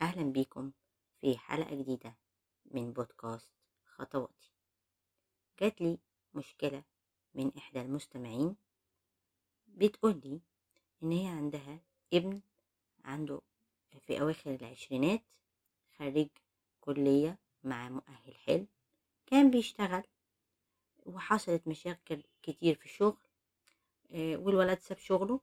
[0.00, 0.72] أهلا بيكم
[1.20, 2.16] في حلقة جديدة
[2.64, 3.50] من بودكاست
[3.84, 4.50] خطواتي.
[5.60, 5.98] جات لي
[6.34, 6.82] مشكلة
[7.34, 8.56] من إحدى المستمعين
[9.66, 10.40] بتقولي
[11.02, 11.80] إن هي عندها
[12.12, 12.40] ابن
[13.04, 13.40] عنده
[14.00, 15.22] في أواخر العشرينات
[15.98, 16.28] خريج
[16.80, 18.66] كلية مع مؤهل حلو
[19.26, 20.02] كان بيشتغل
[21.06, 23.18] وحصلت مشاكل كتير في الشغل
[24.12, 25.40] آه، والولد ساب شغله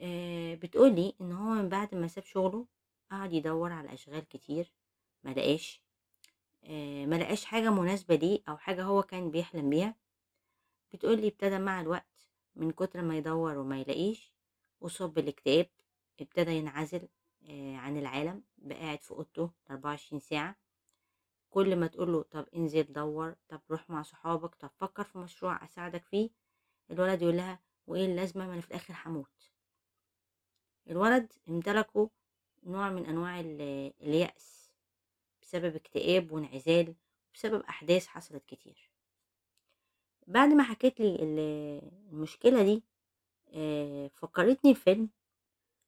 [0.00, 2.66] آه، بتقولي إن هو من بعد ما ساب شغله
[3.12, 4.72] قعد يدور على أشغال كتير
[5.24, 5.82] ما لقاش
[7.08, 9.96] ما لقاش حاجة مناسبة ليه أو حاجة هو كان بيحلم بيها.
[10.92, 14.32] بتقولي ابتدى مع الوقت من كتر ما يدور وما يلاقيش
[14.82, 15.66] أصاب بالاكتئاب
[16.20, 17.08] ابتدى ينعزل
[17.50, 20.56] عن العالم بقى قاعد في أوضته 24 ساعة.
[21.50, 26.04] كل ما تقوله طب انزل دور طب روح مع صحابك طب فكر في مشروع أساعدك
[26.04, 26.30] فيه
[26.90, 29.50] الولد يقول لها وإيه اللازمة؟ ما أنا في الآخر هموت.
[30.90, 32.08] الولد امتلكوا
[32.64, 34.70] نوع من أنواع ال- اليأس
[35.42, 36.94] بسبب اكتئاب وانعزال
[37.34, 38.90] بسبب أحداث حصلت كتير.
[40.26, 42.82] بعد ما حكيت لي ال- المشكلة دي
[43.54, 45.08] آه، فكرتني بفيلم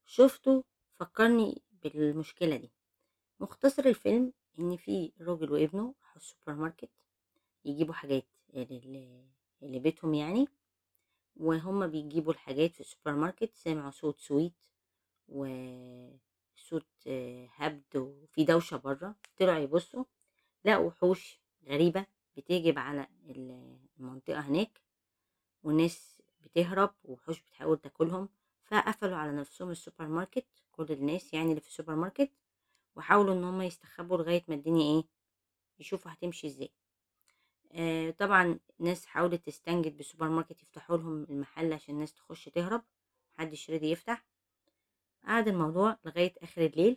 [0.06, 2.70] شفته فكرني بالمشكلة دي.
[3.40, 6.90] مختصر الفيلم إن في راجل وابنه راحوا السوبر ماركت
[7.64, 9.24] يجيبوا حاجات لل-
[9.62, 10.48] لبيتهم يعني
[11.36, 14.52] وهما بيجيبوا الحاجات في السوبر ماركت سمعوا صوت سويت
[15.28, 16.20] وصوت
[17.06, 20.04] آه، هبد وفي دوشة بره طلعوا يبصوا
[20.64, 24.80] لقوا وحوش غريبة بتهجم على ال- المنطقة هناك
[25.62, 28.28] والناس بتهرب ووحوش بتحاول تاكلهم
[28.64, 32.30] فقفلوا على نفسهم السوبر ماركت كل الناس يعني اللي في السوبر ماركت
[32.96, 35.04] وحاولوا إن هم يستخبوا لغاية ما الدنيا إيه
[35.78, 36.70] يشوفوا هتمشي إزاي.
[37.72, 42.82] آه طبعا ناس حاولت تستنجد بالسوبر ماركت يفتحوا لهم المحل عشان الناس تخش تهرب
[43.38, 44.24] محدش راضي يفتح.
[45.26, 46.96] قعد الموضوع لغاية آخر الليل.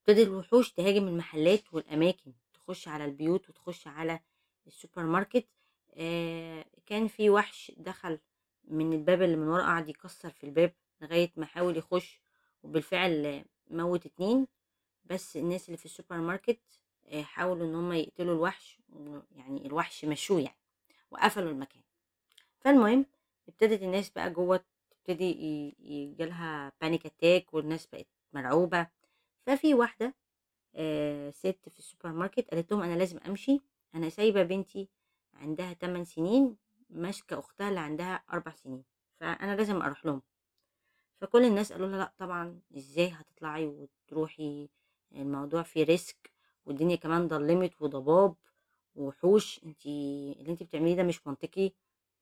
[0.00, 4.20] ابتدت الوحوش تهاجم المحلات والأماكن تخش على البيوت وتخش على
[4.66, 5.46] السوبر ماركت
[5.94, 8.18] آه كان في وحش دخل
[8.64, 12.20] من الباب اللي من ورا قعد يكسر في الباب لغاية ما حاول يخش
[12.62, 14.46] وبالفعل موت اتنين.
[15.04, 16.60] بس الناس اللي في السوبر ماركت
[17.06, 18.78] آه، حاولوا إن هم يقتلوا الوحش
[19.36, 20.58] يعني الوحش مشوه يعني
[21.10, 21.82] وقفلوا المكان.
[22.60, 23.06] فالمهم
[23.48, 24.64] ابتدت الناس بقى جوه
[25.08, 28.86] تبتدي ي- يجيلها panic attack والناس بقت مرعوبة.
[29.46, 30.14] ففي واحدة
[31.30, 33.60] ست في السوبر ماركت قالت لهم أنا لازم أمشي
[33.94, 34.88] أنا سايبة بنتي
[35.34, 36.56] عندها 8 سنين
[36.90, 38.84] ماسكة أختها اللي عندها 4 سنين
[39.20, 40.22] فأنا لازم أروح لهم.
[41.20, 44.68] فكل الناس قالوا لها لأ طبعا إزاي هتطلعي وتروحي؟
[45.12, 46.32] الموضوع فيه ريسك
[46.66, 48.34] والدنيا كمان ضلمت وضباب
[48.94, 49.88] ووحوش انتي
[50.40, 51.72] اللي انتي بتعمليه ده مش منطقي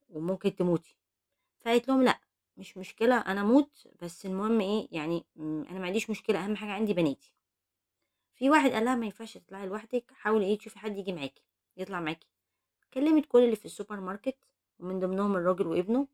[0.08, 0.98] وممكن تموتي.
[1.60, 2.20] فقالت لهم لأ
[2.56, 6.70] مش مشكلة أنا أموت بس المهم إيه يعني م، أنا ما عنديش مشكلة أهم حاجة
[6.70, 7.32] عندي بناتي.
[8.34, 11.42] في واحد قال لها ما ينفعش تطلعي لوحدك حاولي إيه تشوفي حد يجي معاكي
[11.76, 12.28] يطلع معاكي.
[12.94, 14.38] كلمت كل اللي في السوبر ماركت
[14.78, 16.08] ومن ضمنهم الراجل وابنه.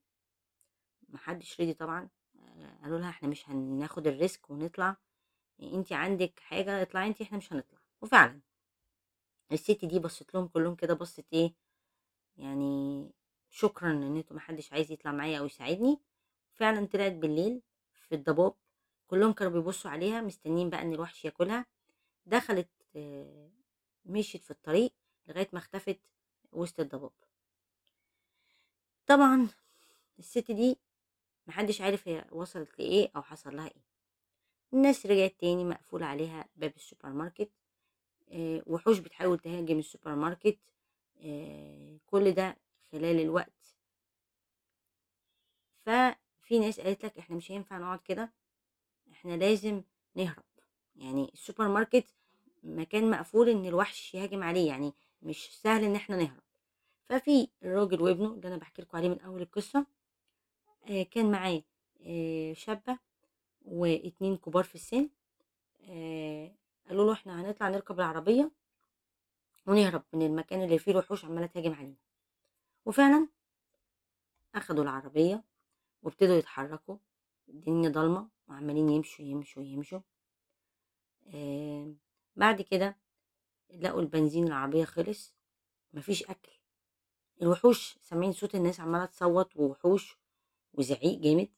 [1.09, 2.09] محدش رضي طبعا
[2.39, 4.97] آه، قالوا لها إحنا مش هناخد ال risk ونطلع.
[5.63, 7.79] انتي عندك حاجة اطلعي انتي إحنا مش هنطلع.
[8.03, 8.41] وفعلا.
[9.53, 11.55] الست دي بصت لهم كلهم كده بصت إيه
[12.37, 13.11] يعني
[13.51, 16.01] شكرا إن أنتوا محدش عايز يطلع معايا أو يساعدني.
[16.55, 17.63] فعلا طلعت بالليل
[18.09, 18.55] في الضباب
[19.07, 21.67] كلهم كانوا بيبصوا عليها مستنيين بقى إن الوحش ياكلها.
[22.27, 23.51] دخلت آه،
[24.05, 24.93] مشيت في الطريق
[25.29, 26.01] لغاية ما اختفت
[26.53, 27.13] وسط الضباب.
[29.07, 29.49] طبعا
[30.19, 30.79] الست دي
[31.47, 33.83] محدش عارف هي وصلت لإيه أو حصل لها إيه.
[34.73, 37.51] الناس رجعت تاني مقفول عليها باب السوبر ماركت
[38.33, 40.59] آه، وحوش بتحاول تهاجم السوبر ماركت
[41.25, 42.57] آه، كل ده
[42.93, 43.77] خلال الوقت.
[46.53, 48.33] ففي ناس قالت لك إحنا مش هينفع نقعد كده
[49.13, 49.83] إحنا لازم
[50.15, 50.43] نهرب.
[50.97, 52.05] يعني السوبر ماركت
[52.63, 54.93] مكان مقفول إن الوحش يهاجم عليه يعني
[55.23, 56.43] مش سهل إن إحنا نهرب.
[57.09, 59.87] ففي الراجل وابنه اللي أنا بحكي لكم عليه من أول القصة
[60.91, 61.63] آه، كان معاه
[62.03, 62.99] آه، شابة
[63.65, 65.09] واتنين كبار في السن
[65.89, 66.53] آه،
[66.89, 68.51] قالوا له إحنا هنطلع نركب العربية
[69.67, 71.97] ونهرب من المكان اللي فيه الوحوش عمالة تهاجم علينا.
[72.87, 73.29] وفعلا
[74.55, 75.52] أخدوا العربية
[76.03, 76.97] وابتدوا يتحركوا
[77.49, 80.01] الدنيا ضلمة وعمالين يمشوا يمشوا يمشوا.
[81.35, 81.95] آه
[82.37, 82.99] بعد كده
[83.75, 85.35] لقوا البنزين العربية خلص
[85.93, 86.53] مفيش أكل.
[87.43, 90.19] الوحوش سامعين صوت الناس عمالة تصوت ووحوش
[90.73, 91.49] وزعيق جامد.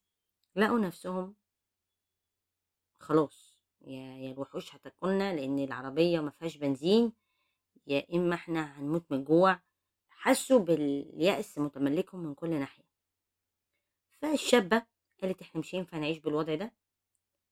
[0.56, 1.34] لقوا نفسهم
[2.98, 7.12] خلاص يا يا الوحوش هتاكلنا لأن العربية ما فيهاش بنزين
[7.86, 9.60] يا إما إحنا هنموت من الجوع.
[10.08, 12.83] حسوا باليأس متملكهم من كل ناحية.
[14.24, 14.82] فالشابه
[15.22, 16.72] قالت إحنا مش هينفع نعيش بالوضع ده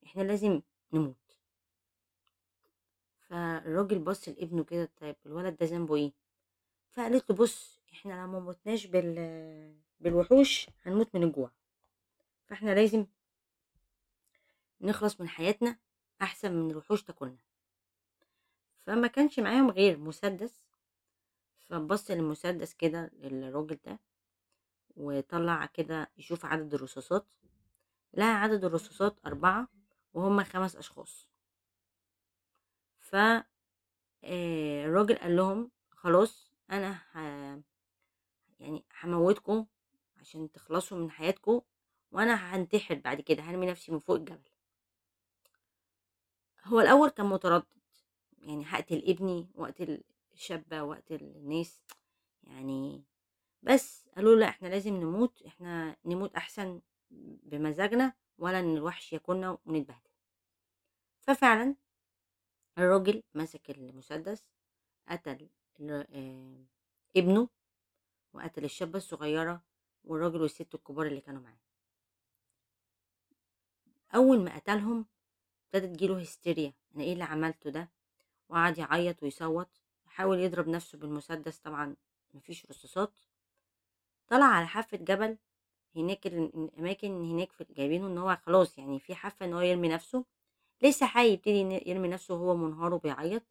[0.06, 1.36] إحنا لازم نموت.
[3.28, 6.12] فالراجل بص لابنه كده طيب الولد ده ذنبه إيه؟
[6.90, 11.50] فقالت له بص إحنا لو ما متناش بال بالوحوش هنموت من الجوع.
[12.46, 13.06] فإحنا لازم
[14.80, 15.78] نخلص من حياتنا
[16.22, 17.42] أحسن من الوحوش تاكلنا
[18.86, 20.64] فما كانش معاهم غير مسدس.
[21.62, 23.98] فبص للمسدس كده للراجل ده
[24.97, 27.27] وطلع كده يشوف عدد الرصاصات
[28.15, 29.69] لقى عدد الرصاصات أربعة
[30.15, 31.29] وهم خمس أشخاص.
[32.99, 33.15] ف
[34.25, 37.19] آه، الراجل قال لهم خلاص أنا ه...
[38.61, 39.67] يعني هموتكم
[40.17, 41.61] عشان تخلصوا من حياتكم
[42.12, 44.50] وأنا هنتحر بعد كده هرمي نفسي من فوق الجبل.
[46.65, 47.67] هو الأول كان متردد
[48.43, 50.03] يعني هقتل ابني وقتل
[50.35, 51.83] الشابة وقتل الناس
[52.44, 53.05] يعني
[53.62, 56.81] بس قالوا لأ إحنا لازم نموت إحنا نموت أحسن
[57.43, 60.11] بمزاجنا ولا إن الوحش ياكلنا ونتبهدل.
[61.20, 61.76] ففعلا
[62.79, 64.47] الراجل مسك المسدس
[65.09, 65.49] قتل
[65.91, 66.64] آه،
[67.17, 67.49] ابنه
[68.32, 69.62] وقتل الشابة الصغيرة
[70.05, 71.58] والراجل والست الكبار اللي كانوا معاه.
[74.15, 75.06] أول ما قتلهم
[75.75, 77.91] ابتدت تجيله هستيريا أنا إيه اللي عملته ده؟
[78.49, 79.69] وقعد يعيط ويصوت
[80.06, 81.97] حاول يضرب نفسه بالمسدس طبعا
[82.35, 83.19] مفيش رصاصات.
[84.28, 85.38] طلع على حافة جبل
[85.96, 89.88] هناك ال- الأماكن هناك في جايبينه إن هو خلاص يعني في حافة إن هو يرمي
[89.88, 90.24] نفسه
[90.82, 93.42] لسه حي يبتدي يرمي نفسه وهو منهار وبيعيط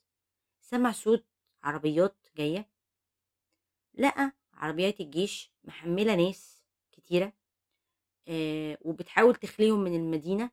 [0.62, 1.26] سمع صوت
[1.64, 2.70] عربيات جاية
[3.94, 7.34] لقى عربيات الجيش محملة ناس كتيرة
[8.28, 10.52] آه وبتحاول تخليهم من المدينة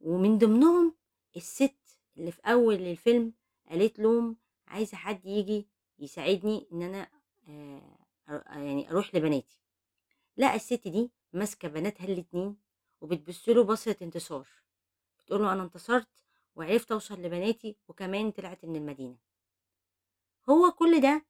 [0.00, 0.94] ومن ضمنهم
[1.36, 3.32] الست اللي في أول الفيلم
[3.70, 4.36] قالت لهم
[4.68, 5.68] عايزة حد يجي
[5.98, 7.08] يساعدني إن أنا
[7.48, 7.93] آه
[8.28, 9.58] يعني أروح لبناتي.
[10.36, 12.56] لقى الست دي ماسكة بناتها الاتنين
[13.00, 14.48] وبتبصله بصرة انتصار.
[15.18, 16.08] بتقوله أنا انتصرت
[16.56, 19.16] وعرفت أوصل لبناتي وكمان طلعت من المدينة.
[20.50, 21.24] هو كل ده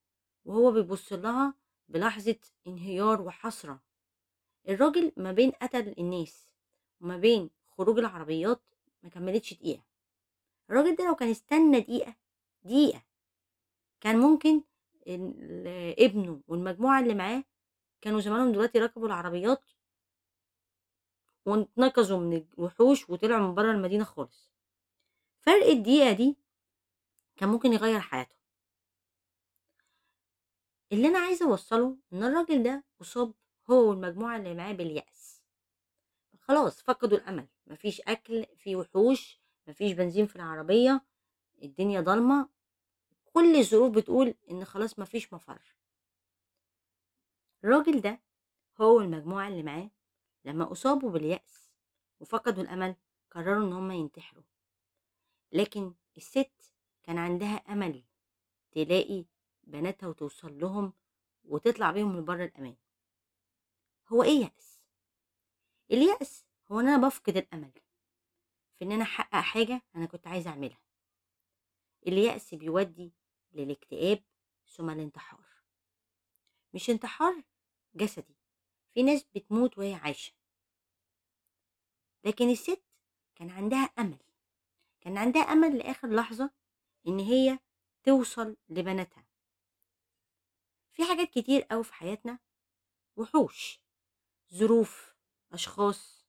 [0.44, 1.54] وهو بيبص لها
[1.88, 2.36] بلحظة
[2.66, 3.80] انهيار وحسرة.
[4.68, 6.50] الراجل ما بين قتل الناس
[7.00, 8.62] وما بين خروج العربيات
[9.02, 9.84] ما كملتش دقيقة.
[10.70, 12.14] الراجل ده لو كان استنى دقيقة
[12.64, 13.02] دقيقة
[14.00, 14.62] كان ممكن
[15.98, 17.44] ابنه والمجموعة اللي معاه
[18.00, 19.70] كانوا زمانهم دلوقتي ركبوا العربيات
[21.46, 24.50] واتنقذوا من الوحوش وطلعوا من بره المدينة خالص.
[25.40, 26.36] فرق الدقيقة دي
[27.36, 28.36] كان ممكن يغير حياته
[30.92, 33.34] اللي أنا عايزة أوصله إن الراجل ده أصاب
[33.70, 35.42] هو والمجموعة اللي معاه باليأس.
[36.40, 37.48] خلاص فقدوا الأمل.
[37.66, 41.04] مفيش أكل في وحوش مفيش بنزين في العربية
[41.62, 42.48] الدنيا ضلمة.
[43.34, 45.62] كل الظروف بتقول إن خلاص مفيش مفر.
[47.64, 48.20] الراجل ده
[48.80, 49.90] هو والمجموعة اللي معاه
[50.44, 51.70] لما أصابوا باليأس
[52.20, 52.96] وفقدوا الأمل
[53.30, 54.44] قرروا إن هما ينتحروا.
[55.52, 58.04] لكن الست كان عندها أمل
[58.72, 59.24] تلاقي
[59.64, 60.92] بناتها وتوصل لهم
[61.44, 62.76] وتطلع بيهم لبر الأمان.
[64.08, 64.80] هو إيه يأس؟
[65.90, 67.72] اليأس هو إن أنا بفقد الأمل
[68.78, 70.80] في إن أنا أحقق حاجة أنا كنت عايزة أعملها.
[72.06, 73.12] اليأس بيودي
[73.54, 74.24] للاكتئاب
[74.66, 75.44] ثم الانتحار.
[76.74, 77.42] مش انتحار
[77.94, 78.36] جسدي
[78.94, 80.32] في ناس بتموت وهي عايشة.
[82.24, 82.82] لكن الست
[83.34, 84.18] كان عندها أمل
[85.00, 86.50] كان عندها أمل لآخر لحظة
[87.06, 87.58] إن هي
[88.02, 89.26] توصل لبناتها.
[90.92, 92.38] في حاجات كتير أوي في حياتنا
[93.16, 93.80] وحوش
[94.54, 95.14] ظروف
[95.52, 96.26] أشخاص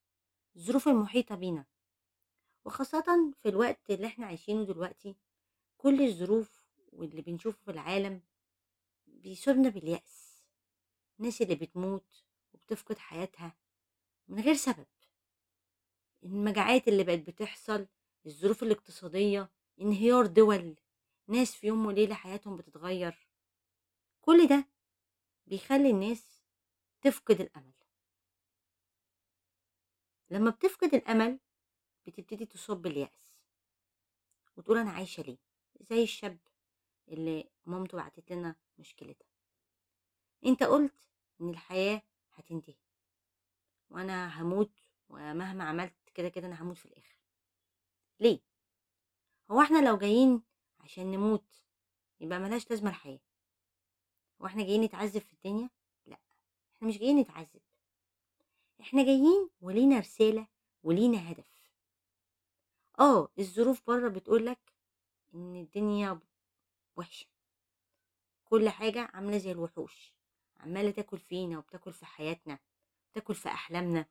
[0.55, 1.65] الظروف المحيطة بينا.
[2.65, 5.15] وخاصة في الوقت اللي إحنا عايشينه دلوقتي
[5.77, 6.64] كل الظروف
[6.95, 8.21] واللي بنشوفه في العالم
[9.07, 10.43] بيصيبنا باليأس.
[11.19, 12.23] الناس اللي بتموت
[12.53, 13.57] وبتفقد حياتها
[14.27, 14.85] من غير سبب.
[16.23, 17.87] المجاعات اللي بقت بتحصل
[18.25, 19.49] الظروف الاقتصادية
[19.81, 20.75] انهيار دول
[21.27, 23.27] ناس في يوم وليلة حياتهم بتتغير.
[24.21, 24.67] كل ده
[25.47, 26.43] بيخلي الناس
[27.01, 27.73] تفقد الأمل.
[30.29, 31.39] لما بتفقد الأمل
[32.07, 33.35] بتبتدي تصاب باليأس
[34.57, 35.37] وتقول أنا عايشة ليه؟
[35.89, 36.37] زي الشاب.
[37.07, 39.27] اللي مامته بعتت لنا مشكلتها.
[40.45, 41.09] انت قلت
[41.41, 42.01] إن الحياة
[42.33, 42.77] هتنتهي.
[43.89, 47.19] وأنا هموت ومهما عملت كده كده أنا هموت في الآخر.
[48.19, 48.39] ليه؟
[49.51, 50.43] هو إحنا لو جايين
[50.79, 51.63] عشان نموت
[52.19, 53.19] يبقى ملهاش لازمة الحياة.
[54.41, 55.69] هو إحنا جايين نتعذب في الدنيا؟
[56.05, 56.19] لأ.
[56.77, 57.61] إحنا مش جايين نتعذب.
[58.81, 60.47] إحنا جايين ولينا رسالة
[60.83, 61.71] ولينا هدف.
[62.99, 64.73] آه الظروف بره بتقولك
[65.33, 66.19] إن الدنيا
[66.95, 67.27] وحشة.
[68.45, 70.13] كل حاجة عاملة زي الوحوش
[70.57, 72.59] عمالة تاكل فينا وبتاكل في حياتنا
[73.11, 74.05] بتاكل في أحلامنا.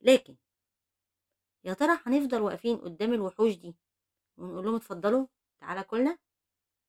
[0.00, 0.36] لكن
[1.64, 3.74] يا ترى هنفضل واقفين قدام الوحوش دي
[4.36, 5.26] ونقول لهم اتفضلوا
[5.60, 6.18] تعالى كلنا؟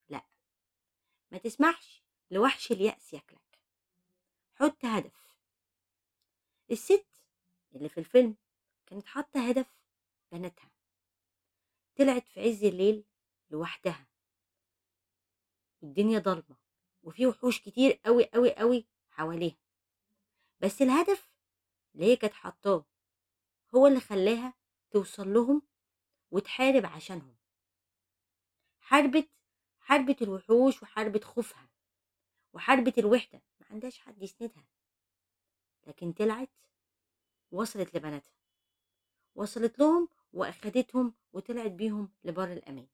[0.09, 0.25] لأ.
[1.31, 3.59] ما تسمحش لوحش اليأس ياكلك.
[4.55, 5.37] حط هدف.
[6.71, 7.07] الست
[7.75, 8.35] اللي في الفيلم
[8.85, 9.77] كانت حاطة هدف
[10.31, 10.71] بناتها.
[11.95, 13.05] طلعت في عز الليل
[13.49, 14.07] لوحدها.
[15.83, 16.57] الدنيا ضلمة
[17.03, 19.57] وفي وحوش كتير قوي قوي قوي حواليها.
[20.59, 21.31] بس الهدف
[21.95, 22.85] اللي هي كانت حاطاه
[23.75, 24.53] هو اللي خلاها
[24.91, 25.61] توصل لهم
[26.31, 27.35] وتحارب عشانهم.
[28.79, 29.29] حاربت
[29.79, 31.69] حاربت الوحوش وحاربت خوفها
[32.53, 33.41] وحاربت الوحدة.
[33.59, 34.65] ما عندهاش حد يسندها.
[35.87, 36.49] لكن طلعت
[37.51, 38.33] وصلت لبناتها.
[39.35, 42.87] وصلت لهم وأخدتهم وطلعت بيهم لبر الأمان.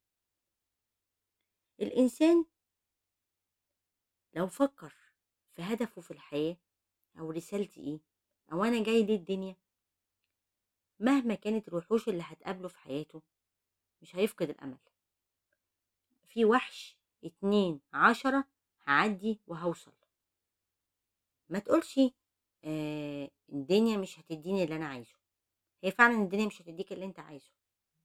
[1.82, 2.46] الإنسان
[4.34, 4.94] لو فكر
[5.56, 6.58] في هدفه في الحياة
[7.20, 8.00] أو رسالتي إيه؟
[8.52, 9.56] أو أنا جاي ليه الدنيا؟
[11.00, 13.22] مهما كانت الوحوش اللي هتقابله في حياته
[14.02, 14.78] مش هيفقد الأمل.
[16.28, 18.46] في وحش اتنين عشرة
[18.88, 19.94] هعدي وهوصل.
[21.50, 22.00] ما تقولش
[22.64, 25.16] آه الدنيا مش هتديني اللي أنا عايزه.
[25.84, 27.52] هي فعلا الدنيا مش هتديك اللي أنت عايزه.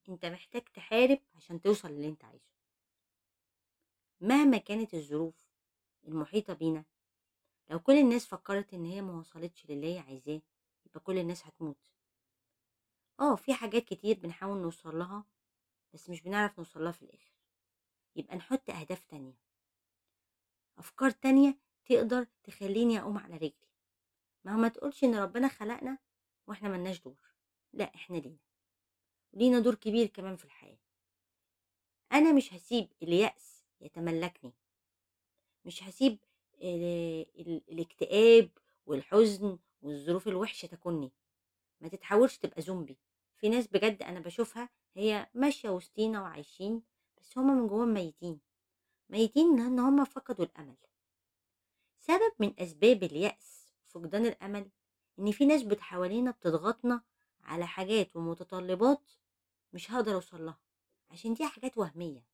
[0.09, 2.51] أنت محتاج تحارب عشان توصل للي أنت عايزه.
[4.21, 5.44] مهما كانت الظروف
[6.09, 6.85] المحيطة بينا.
[7.71, 10.41] لو كل الناس فكرت إن هي ما وصلتش للي هي عايزاه
[10.87, 11.91] يبقى كل الناس هتموت.
[13.21, 15.25] آه في حاجات كتير بنحاول نوصل لها
[15.95, 17.33] بس مش بنعرف نوصل لها في الآخر.
[18.17, 19.39] يبقى نحط أهداف تانية.
[20.79, 23.69] أفكار تانية تقدر تخليني أقوم على رجلي.
[24.45, 25.99] ما هو ما تقولش إن ربنا خلقنا
[26.47, 27.35] وإحنا ملناش دور.
[27.73, 28.39] لا إحنا لينا.
[29.33, 30.79] لينا دور كبير كمان في الحياة.
[32.13, 34.53] أنا مش هسيب اليأس يتملكني.
[35.65, 36.19] مش هسيب
[36.63, 38.51] ال- ال- الاكتئاب
[38.87, 41.13] والحزن والظروف الوحشة تكوني
[41.81, 42.99] ما تتحاولش تبقى زومبي
[43.37, 46.83] في ناس بجد أنا بشوفها هي ماشية وسطينا وعايشين
[47.19, 48.41] بس هما من جواهم ميتين.
[49.09, 50.77] ميتين لأن هما فقدوا الأمل.
[52.01, 54.71] سبب من أسباب اليأس وفقدان الأمل
[55.19, 57.03] إن في ناس حوالينا بتضغطنا
[57.43, 59.11] على حاجات ومتطلبات
[59.73, 60.59] مش هقدر أوصل لها.
[61.11, 62.25] عشان دي حاجات وهمية.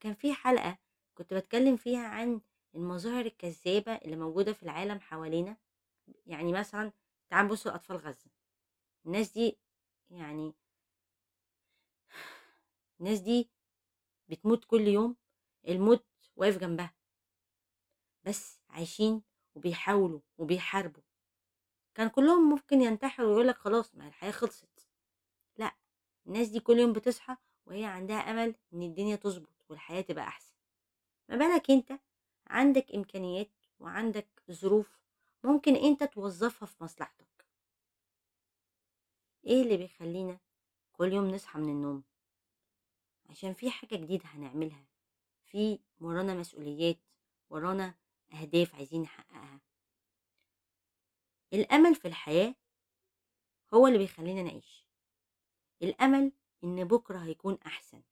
[0.00, 0.78] كان في حلقة
[1.14, 2.40] كنت بتكلم فيها عن
[2.74, 5.56] المظاهر الكذابة اللي موجودة في العالم حوالينا
[6.26, 6.92] يعني مثلا
[7.30, 8.30] تعال نبص لأطفال غزة.
[9.06, 9.58] الناس دي
[10.10, 10.54] يعني
[13.00, 13.50] الناس دي
[14.28, 15.16] بتموت كل يوم
[15.68, 16.04] الموت
[16.36, 16.94] واقف جنبها.
[18.24, 19.22] بس عايشين
[19.54, 21.02] وبيحاولوا وبيحاربوا.
[21.94, 24.88] كان كلهم ممكن ينتحروا ويقولك خلاص ما الحياة خلصت.
[25.56, 25.76] لأ
[26.26, 30.51] الناس دي كل يوم بتصحى وهي عندها أمل إن الدنيا تظبط والحياة تبقى أحسن.
[31.28, 32.00] ما بالك أنت؟
[32.46, 33.50] عندك إمكانيات
[33.80, 35.00] وعندك ظروف
[35.44, 37.46] ممكن أنت توظفها في مصلحتك.
[39.46, 40.38] إيه اللي بيخلينا
[40.92, 42.04] كل يوم نصحى من النوم؟
[43.30, 44.86] عشان في حاجة جديدة هنعملها
[45.44, 46.98] في ورانا مسؤوليات
[47.50, 47.94] ورانا
[48.32, 49.60] أهداف عايزين نحققها.
[51.52, 52.54] الأمل في الحياة
[53.74, 54.86] هو اللي بيخلينا نعيش.
[55.82, 56.32] الأمل
[56.64, 58.02] إن بكرة هيكون أحسن.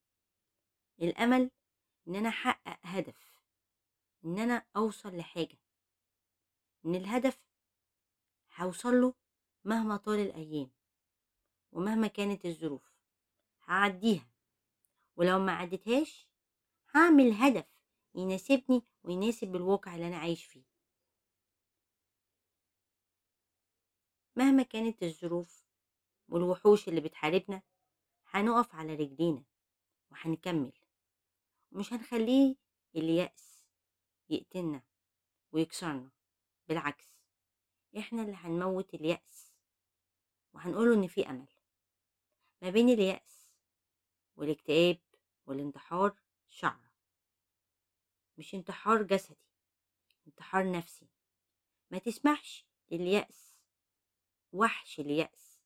[1.02, 1.50] الأمل
[2.08, 3.40] إن أنا أحقق هدف
[4.24, 5.58] إن أنا أوصل لحاجة
[6.86, 7.38] إن الهدف
[8.56, 9.14] هوصل له
[9.64, 10.70] مهما طال الأيام
[11.72, 12.90] ومهما كانت الظروف.
[13.64, 14.30] هعديها
[15.16, 16.28] ولو ما عدتهاش
[16.94, 17.66] هعمل هدف
[18.14, 20.64] يناسبني ويناسب الواقع اللي أنا عايش فيه.
[24.36, 25.64] مهما كانت الظروف
[26.28, 27.62] والوحوش اللي بتحاربنا
[28.26, 29.44] هنقف على رجلينا
[30.10, 30.72] وهنكمل.
[31.72, 32.56] ومش هنخليه
[32.96, 33.64] اليأس
[34.28, 34.82] يقتلنا
[35.52, 36.10] ويكسرنا
[36.68, 37.20] بالعكس
[37.98, 39.52] إحنا اللي هنموت اليأس
[40.52, 41.48] وهنقوله إن في أمل.
[42.62, 43.50] ما بين اليأس
[44.36, 44.98] والاكتئاب
[45.46, 46.16] والانتحار
[46.48, 46.90] شعرة
[48.38, 49.36] مش انتحار جسدي
[50.26, 51.08] انتحار نفسي.
[51.90, 53.56] ما تسمحش لليأس
[54.52, 55.58] وحش اليأس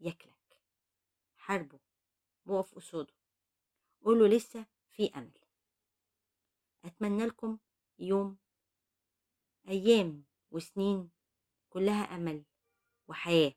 [0.00, 0.58] ياكلك
[1.36, 1.80] حاربه
[2.46, 3.14] وقف قصاده.
[4.04, 5.39] قوله لسه في أمل.
[6.84, 7.58] أتمنى لكم
[7.98, 8.38] يوم
[9.68, 11.10] أيام وسنين
[11.70, 12.44] كلها أمل
[13.08, 13.52] وحياة.